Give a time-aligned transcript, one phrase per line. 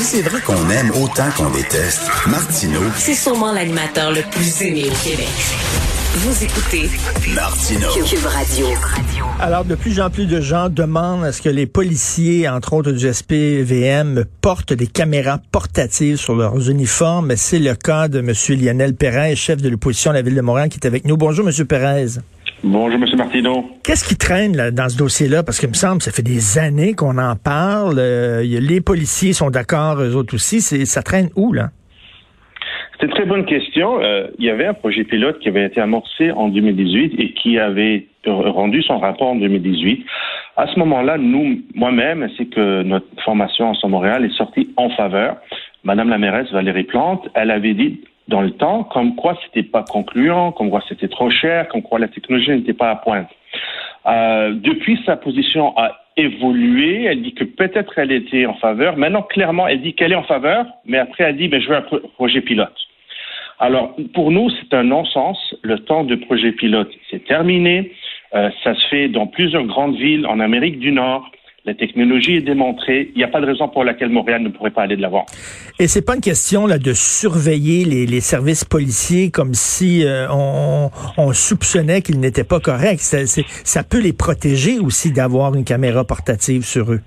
[0.00, 4.84] Si c'est vrai qu'on aime autant qu'on déteste, Martineau, C'est sûrement l'animateur le plus aimé
[4.86, 5.28] au Québec.
[6.14, 6.88] Vous écoutez
[7.34, 7.90] Martineau.
[8.06, 8.66] Cube Radio.
[9.40, 12.92] Alors, de plus en plus de gens demandent à ce que les policiers, entre autres
[12.92, 17.36] du SPVM, portent des caméras portatives sur leurs uniformes.
[17.36, 18.32] C'est le cas de M.
[18.58, 21.18] Lionel Perez, chef de l'opposition à la Ville de Montréal, qui est avec nous.
[21.18, 21.66] Bonjour, M.
[21.66, 22.06] Perez.
[22.62, 23.16] Bonjour, M.
[23.16, 23.64] Martineau.
[23.82, 25.42] Qu'est-ce qui traîne là, dans ce dossier-là?
[25.42, 27.98] Parce qu'il me semble ça fait des années qu'on en parle.
[27.98, 30.60] Euh, les policiers sont d'accord, eux autres aussi.
[30.60, 31.70] Ça traîne où, là?
[32.98, 34.02] C'est une très bonne question.
[34.02, 37.58] Euh, il y avait un projet pilote qui avait été amorcé en 2018 et qui
[37.58, 40.04] avait rendu son rapport en 2018.
[40.58, 45.36] À ce moment-là, nous, moi-même, ainsi que notre formation en Montréal est sortie en faveur.
[45.82, 49.84] Madame la mairesse Valérie Plante, elle avait dit dans le temps comme quoi c'était pas
[49.96, 53.28] concluant, comme quoi c'était trop cher, comme quoi la technologie n'était pas à pointe.
[54.06, 57.04] Euh, depuis, sa position a évolué.
[57.04, 58.96] Elle dit que peut-être elle était en faveur.
[58.96, 61.76] Maintenant, clairement, elle dit qu'elle est en faveur, mais après, elle dit, ben, je veux
[61.76, 62.78] un pro- projet pilote.
[63.58, 65.38] Alors, pour nous, c'est un non-sens.
[65.62, 67.92] Le temps de projet pilote, c'est terminé.
[68.34, 71.30] Euh, ça se fait dans plusieurs grandes villes en Amérique du Nord.
[71.66, 73.10] La technologie est démontrée.
[73.14, 75.26] Il n'y a pas de raison pour laquelle Montréal ne pourrait pas aller de l'avant.
[75.78, 80.26] Et c'est pas une question là de surveiller les, les services policiers comme si euh,
[80.30, 83.00] on, on soupçonnait qu'ils n'étaient pas corrects.
[83.00, 87.00] Ça, ça peut les protéger aussi d'avoir une caméra portative sur eux.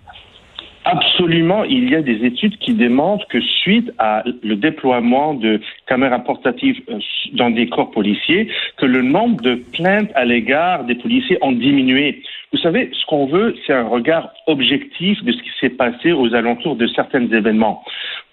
[0.85, 6.19] Absolument, il y a des études qui démontrent que suite à le déploiement de caméras
[6.19, 6.99] portatives euh,
[7.33, 12.21] dans des corps policiers, que le nombre de plaintes à l'égard des policiers ont diminué.
[12.51, 16.35] Vous savez, ce qu'on veut, c'est un regard objectif de ce qui s'est passé aux
[16.35, 17.83] alentours de certains événements,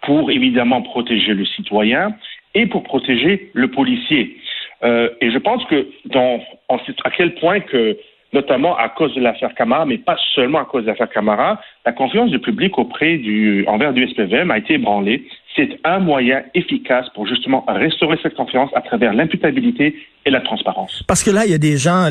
[0.02, 2.16] pour évidemment protéger le citoyen
[2.54, 4.36] et pour protéger le policier.
[4.82, 7.96] Euh, et je pense que dans, on sait à quel point que
[8.32, 11.92] notamment à cause de l'affaire Camara, mais pas seulement à cause de l'affaire Camara, la
[11.92, 15.24] confiance du public auprès du, envers du SPVM a été ébranlée.
[15.56, 21.02] C'est un moyen efficace pour justement restaurer cette confiance à travers l'imputabilité et la transparence.
[21.06, 22.08] Parce que là, il y a des gens,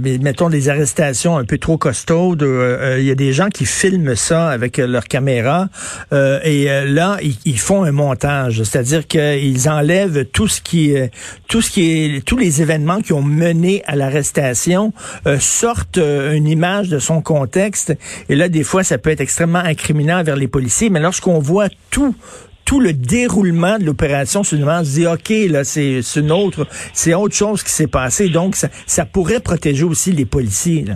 [0.00, 2.42] mettons des arrestations un peu trop costaudes.
[2.42, 5.68] euh, euh, Il y a des gens qui filment ça avec euh, leur caméra
[6.12, 10.94] et là, ils, font un montage, c'est-à-dire qu'ils enlèvent tout ce qui,
[11.48, 14.92] tout ce qui est, tous les événements qui ont mené à l'arrestation,
[15.38, 17.96] sortent une image de son contexte.
[18.28, 20.90] Et là, des fois, ça peut être extrêmement incriminant vers les policiers.
[20.90, 22.14] Mais lorsqu'on voit tout
[22.70, 27.14] tout le déroulement de l'opération, soudainement, se dit, OK, là, c'est c'est une autre, c'est
[27.14, 28.28] autre chose qui s'est passé.
[28.28, 30.84] Donc, ça, ça pourrait protéger aussi les policiers.
[30.84, 30.94] Là.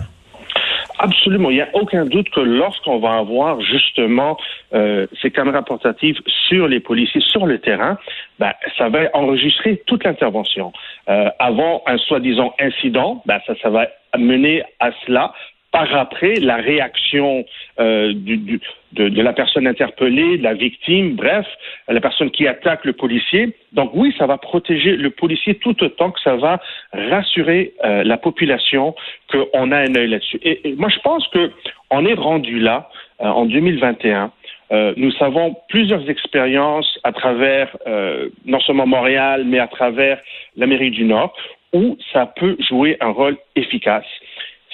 [0.99, 1.49] Absolument.
[1.49, 4.37] Il n'y a aucun doute que lorsqu'on va avoir justement
[4.73, 6.15] euh, ces caméras portatives
[6.47, 7.97] sur les policiers, sur le terrain,
[8.39, 10.71] ben, ça va enregistrer toute l'intervention.
[11.09, 13.87] Euh, avant un soi-disant incident, ben, ça, ça va
[14.17, 15.33] mener à cela.
[15.75, 17.43] Par après, la réaction
[17.81, 21.45] euh, de, la personne interpellée, de la victime, bref,
[21.89, 23.53] la personne qui attaque le policier.
[23.73, 26.61] Donc oui, ça va protéger le policier tout autant que ça va
[26.93, 28.95] rassurer euh, la population
[29.29, 30.39] qu'on a un œil là-dessus.
[30.43, 31.51] Et, et moi, je pense que
[31.91, 34.31] on est rendu là euh, en 2021.
[34.71, 40.19] Euh, nous savons plusieurs expériences à travers euh, non seulement Montréal, mais à travers
[40.55, 41.35] l'Amérique du Nord,
[41.73, 44.05] où ça peut jouer un rôle efficace.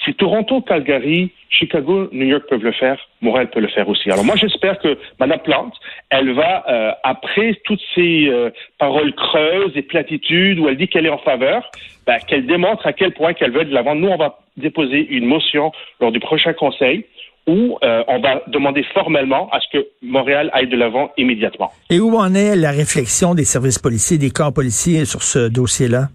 [0.04, 4.10] Si Toronto, Calgary, Chicago, New York peuvent le faire, Montréal peut le faire aussi.
[4.10, 5.74] Alors moi, j'espère que Mme Plante,
[6.10, 11.06] elle va, euh, après toutes ces euh, paroles creuses et platitudes où elle dit qu'elle
[11.06, 11.70] est en faveur,
[12.06, 13.94] ben, qu'elle démontre à quel point qu'elle veut de l'avant.
[13.94, 17.04] Nous, on va déposer une motion lors du prochain conseil
[17.46, 21.72] où euh, on va demander formellement à ce que Montréal aille de l'avant immédiatement.
[21.90, 26.08] Et où en est la réflexion des services policiers, des corps policiers sur ce dossier-là?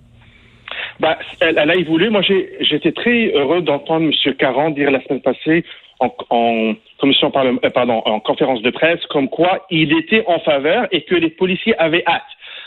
[0.99, 2.09] Ben, elle, elle a évolué.
[2.09, 4.33] Moi, j'étais très heureux d'entendre M.
[4.35, 5.63] Caron dire la semaine passée
[5.99, 10.87] en, en commission euh, pardon, en conférence de presse comme quoi il était en faveur
[10.91, 12.23] et que les policiers avaient hâte.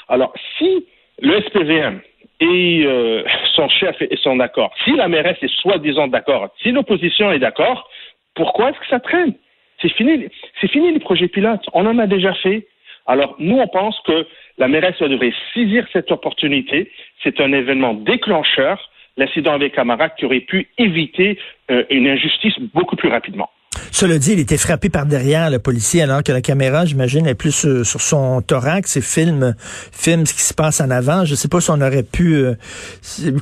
[0.09, 0.87] Alors, si
[1.21, 2.01] le SPVM
[2.41, 3.23] et euh,
[3.55, 7.89] son chef sont d'accord, si la mairesse est soi-disant d'accord, si l'opposition est d'accord,
[8.35, 9.35] pourquoi est-ce que ça traîne?
[9.83, 10.29] C'est fini,
[10.61, 11.65] c'est fini les projets pilotes.
[11.73, 12.67] On en a déjà fait.
[13.06, 14.26] Alors, nous, on pense que
[14.61, 16.91] la mairesse devrait saisir cette opportunité.
[17.25, 18.79] C'est un événement déclencheur,
[19.17, 21.39] l'incident avec Camara, qui aurait pu éviter
[21.71, 23.51] euh, une injustice beaucoup plus rapidement.
[23.91, 27.35] Cela dit, il était frappé par derrière, le policier, alors que la caméra, j'imagine, est
[27.35, 31.25] plus euh, sur son thorax et filme, filme ce qui se passe en avant.
[31.25, 32.55] Je ne sais pas si on aurait pu euh,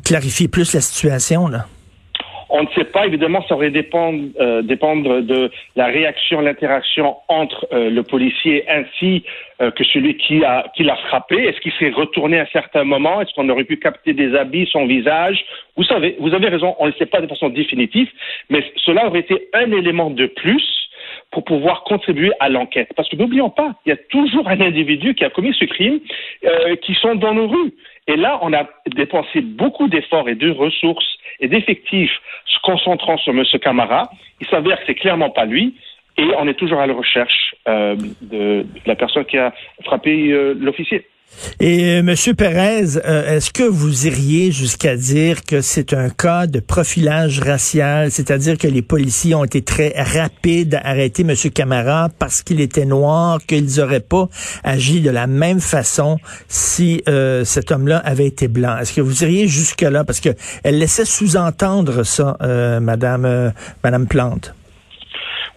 [0.05, 1.49] clarifier plus la situation.
[1.49, 1.67] Là.
[2.51, 7.91] On ne sait pas, évidemment, ça aurait euh, dépendre de la réaction, l'interaction entre euh,
[7.91, 9.25] le policier ainsi
[9.61, 11.37] euh, que celui qui a qui l'a frappé.
[11.37, 13.21] Est-ce qu'il s'est retourné à un certain moment?
[13.21, 15.45] Est-ce qu'on aurait pu capter des habits, son visage?
[15.77, 18.09] Vous savez, vous avez raison, on ne le sait pas de façon définitive,
[18.49, 20.88] mais cela aurait été un élément de plus
[21.31, 22.89] pour pouvoir contribuer à l'enquête.
[22.97, 26.01] Parce que n'oublions pas, il y a toujours un individu qui a commis ce crime
[26.45, 27.75] euh, qui sont dans nos rues.
[28.07, 33.33] Et là, on a dépensé beaucoup d'efforts et de ressources et d'effectifs se concentrant sur
[33.33, 33.45] M.
[33.61, 34.11] Camara.
[34.41, 35.75] Il s'avère que c'est clairement pas lui.
[36.17, 39.55] Et on est toujours à la recherche euh, de, la personne qui a
[39.85, 41.07] frappé euh, l'officier.
[41.61, 46.47] Et euh, Monsieur Perez, euh, est-ce que vous iriez jusqu'à dire que c'est un cas
[46.47, 52.11] de profilage racial, c'est-à-dire que les policiers ont été très rapides à arrêter Monsieur Camara
[52.17, 54.29] parce qu'il était noir, qu'ils n'auraient pas
[54.63, 58.79] agi de la même façon si euh, cet homme-là avait été blanc?
[58.79, 60.31] Est-ce que vous iriez jusque là parce que
[60.63, 62.37] elle laissait sous-entendre ça,
[62.81, 63.53] Madame
[63.83, 64.55] Madame Plante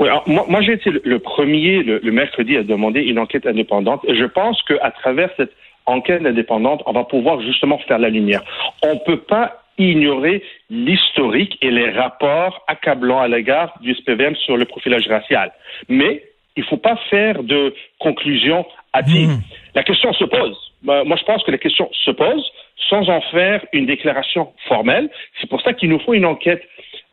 [0.02, 4.04] oui, moi, moi j'ai été le, premier le, le, mercredi à demander une enquête indépendante
[4.08, 5.52] et je pense qu'à travers cette
[5.86, 8.44] enquête indépendante, on va pouvoir justement faire la lumière.
[8.84, 14.58] On ne peut pas ignorer l'historique et les rapports accablants à l'égard du SPVM sur
[14.58, 15.52] le profilage racial.
[15.88, 16.24] Mais
[16.56, 19.30] il ne faut pas faire de conclusions hâtives.
[19.30, 19.42] Mmh.
[19.76, 20.58] La question se pose.
[20.84, 22.52] Moi, je pense que la question se pose
[22.90, 25.10] sans en faire une déclaration formelle.
[25.40, 26.64] C'est pour ça qu'il nous faut une enquête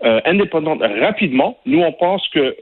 [0.04, 1.58] euh, indépendante rapidement.
[1.66, 2.56] Nous, on pense que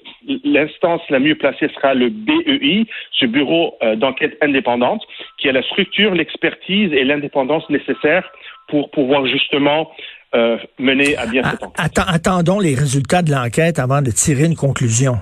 [0.44, 5.02] l'instance la mieux placée sera le BEI, ce bureau euh, d'enquête indépendante,
[5.38, 8.30] qui a la structure, l'expertise et l'indépendance nécessaires
[8.68, 9.90] pour pouvoir justement
[10.34, 11.98] euh, mener à bien cette enquête.
[12.06, 15.18] Attendons les résultats de l'enquête avant de tirer une conclusion.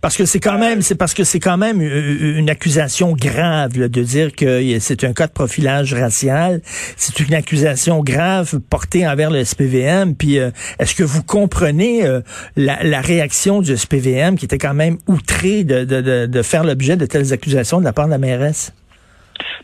[0.00, 4.02] Parce que c'est quand même, c'est parce que c'est quand même une accusation grave de
[4.02, 6.60] dire que c'est un cas de profilage racial.
[6.96, 10.14] C'est une accusation grave portée envers le SPVM.
[10.16, 12.20] Puis, euh, est-ce que vous comprenez euh,
[12.56, 17.06] la, réaction du SPVM qui était quand même outré de, de, de, faire l'objet de
[17.06, 18.74] telles accusations de la part de la mairesse?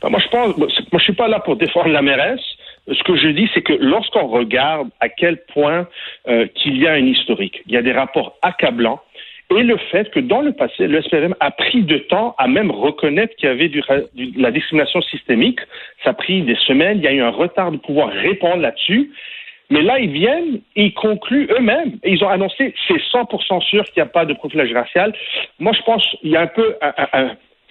[0.03, 2.41] Ben, moi, je pense, moi, je suis pas là pour défendre la mairesse
[2.89, 5.87] ce que je dis, c'est que lorsqu'on regarde à quel point
[6.29, 9.01] euh, qu'il y a un historique, il y a des rapports accablants
[9.51, 12.71] et le fait que dans le passé, le SPVM a pris de temps à même
[12.71, 13.83] reconnaître qu'il y avait de
[14.37, 15.59] la discrimination systémique.
[16.05, 19.11] Ça a pris des semaines, il y a eu un retard de pouvoir répondre là-dessus.
[19.69, 21.99] Mais là, ils viennent ils concluent eux-mêmes.
[22.05, 25.13] Et ils ont annoncé, c'est 100% sûr qu'il n'y a pas de profilage racial.
[25.59, 26.77] Moi, je pense qu'il y a un peu,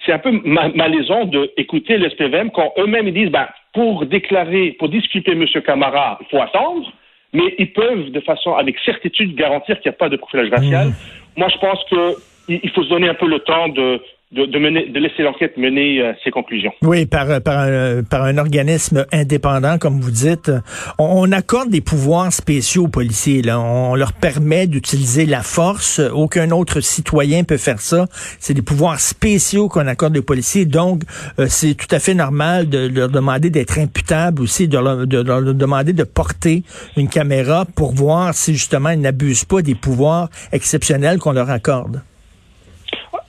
[0.04, 0.32] c'est un peu
[0.74, 5.46] malaisant d'écouter le SPVM quand eux-mêmes ils disent, ben, pour déclarer, pour discuter M.
[5.64, 6.92] Camara, il faut attendre
[7.32, 10.88] mais ils peuvent de façon avec certitude garantir qu'il n'y a pas de profilage racial.
[10.88, 10.94] Mmh.
[11.36, 14.00] Moi, je pense qu'il faut se donner un peu le temps de,
[14.32, 16.72] de, laisser l'enquête mener euh, ses conclusions.
[16.82, 20.52] Oui, par, par, un, par un organisme indépendant, comme vous dites.
[20.98, 23.42] On, accorde des pouvoirs spéciaux aux policiers.
[23.52, 26.00] On leur permet d'utiliser la force.
[26.12, 28.06] Aucun autre citoyen peut faire ça.
[28.38, 30.64] C'est des pouvoirs spéciaux qu'on accorde aux policiers.
[30.64, 31.02] Donc,
[31.38, 35.20] euh, c'est tout à fait normal de, leur demander d'être imputables aussi, de leur, de
[35.20, 36.62] leur, demander de porter
[36.96, 42.02] une caméra pour voir si justement ils n'abusent pas des pouvoirs exceptionnels qu'on leur accorde.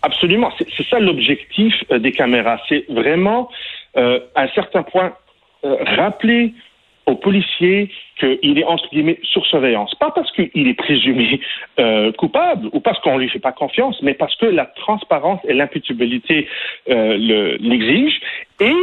[0.04, 2.60] Absolument, c'est ça l'objectif euh, des caméras.
[2.68, 3.50] C'est vraiment,
[3.98, 5.14] euh, à un certain point,
[5.64, 6.54] euh, rappeler
[7.06, 7.90] aux policiers
[8.20, 9.94] qu'il est entre guillemets sur surveillance.
[9.96, 11.42] Pas parce qu'il est présumé
[12.18, 16.48] coupable ou parce qu'on lui fait pas confiance, mais parce que la transparence et l'imputabilité
[16.88, 18.20] l'exigent.
[18.60, 18.76] Et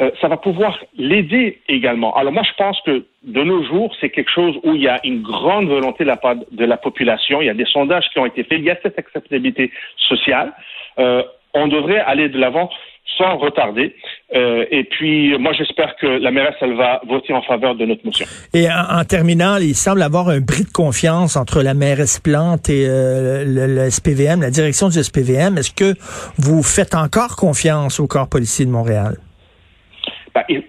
[0.00, 2.14] euh, ça va pouvoir l'aider également.
[2.16, 5.00] Alors moi, je pense que de nos jours, c'est quelque chose où il y a
[5.04, 7.40] une grande volonté de la part de la population.
[7.40, 8.58] Il y a des sondages qui ont été faits.
[8.58, 9.70] Il y a cette acceptabilité
[10.08, 10.52] sociale.
[10.98, 11.22] Euh,
[11.54, 12.70] on devrait aller de l'avant
[13.18, 13.94] sans retarder.
[14.34, 18.04] Euh, et puis, moi, j'espère que la mairesse, elle va voter en faveur de notre
[18.04, 18.26] motion.
[18.54, 22.86] Et en, terminant, il semble avoir un bris de confiance entre la mairesse Plante et
[22.86, 25.58] euh, le, SPVM, la direction du SPVM.
[25.58, 25.94] Est-ce que
[26.38, 29.16] vous faites encore confiance au corps policier de Montréal?
[30.34, 30.62] Ben, il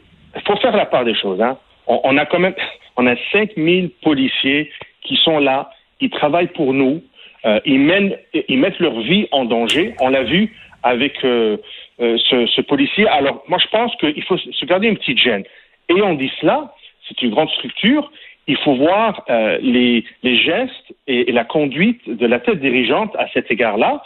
[0.46, 1.42] faut faire la part des choses.
[1.42, 1.58] Hein.
[1.88, 2.56] On, a quand même,
[2.96, 7.04] on a 5000 policiers qui sont là, ils travaillent pour nous,
[7.46, 8.18] euh, ils, mènent,
[8.48, 9.96] ils mettent leur vie en danger.
[10.00, 10.54] On l'a vu
[10.84, 11.58] avec euh,
[12.02, 13.08] euh, ce, ce, policier.
[13.08, 15.44] Alors, moi, je pense qu'il faut se garder une petite gêne.
[15.90, 16.74] Et on dit cela,
[17.08, 18.12] c'est une grande structure.
[18.48, 23.16] Il faut voir euh, les, les, gestes et, et, la conduite de la tête dirigeante
[23.18, 24.04] à cet égard-là.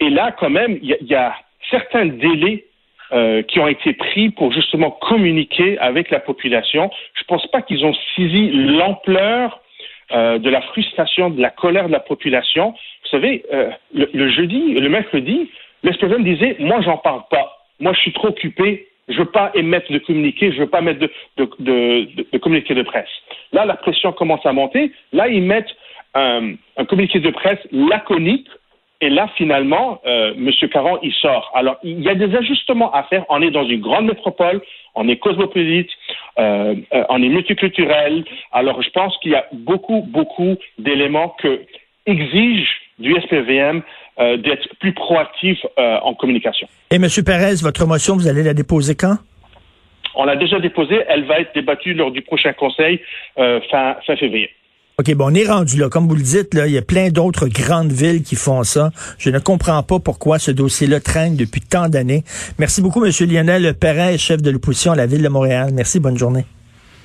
[0.00, 1.34] Et là, quand même, il y, y, a
[1.70, 2.64] certains délais
[3.12, 6.90] euh, qui ont été pris pour justement communiquer avec la population.
[7.14, 9.60] Je ne pense pas qu'ils ont saisi l'ampleur
[10.12, 12.72] euh, de la frustration, de la colère de la population.
[12.72, 15.50] Vous savez, euh, le, le, jeudi, le mercredi,
[15.82, 17.66] l'espèce disait, moi, j'en parle pas.
[17.80, 18.88] Moi, je suis trop occupé.
[19.08, 20.50] Je veux pas émettre de communiqué.
[20.50, 23.08] Je veux pas mettre de, de, de, de communiqué de presse.
[23.52, 24.90] Là, la pression commence à monter.
[25.12, 25.74] Là, ils mettent
[26.14, 28.48] un, un communiqué de presse laconique
[29.00, 30.50] et là, finalement, euh, M.
[30.70, 31.52] Caron, il sort.
[31.54, 33.24] Alors, il y a des ajustements à faire.
[33.28, 34.62] On est dans une grande métropole,
[34.94, 35.90] on est cosmopolite,
[36.38, 38.24] euh, euh, on est multiculturel.
[38.52, 41.60] Alors, je pense qu'il y a beaucoup, beaucoup d'éléments que
[42.06, 43.82] exige du SPVM
[44.18, 46.66] d'être plus proactif en communication.
[46.90, 47.06] Et M.
[47.26, 49.16] Perez, votre motion, vous allez la déposer quand?
[50.14, 51.02] On l'a déjà déposée.
[51.08, 53.00] Elle va être débattue lors du prochain conseil
[53.36, 54.50] fin, fin février.
[54.98, 55.90] OK, bon, on est rendu là.
[55.90, 58.92] Comme vous le dites, là, il y a plein d'autres grandes villes qui font ça.
[59.18, 62.24] Je ne comprends pas pourquoi ce dossier-là traîne depuis tant d'années.
[62.58, 63.12] Merci beaucoup, M.
[63.28, 65.68] Lionel Perret, chef de l'opposition à la Ville de Montréal.
[65.74, 66.46] Merci, bonne journée.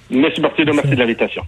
[0.09, 0.73] Merci, Martino.
[0.73, 1.43] Merci de l'invitation.